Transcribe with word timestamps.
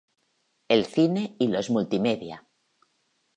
El 0.67 0.87
cine 0.87 1.35
y 1.37 1.49
los 1.49 1.69
multimedia. 1.69 2.47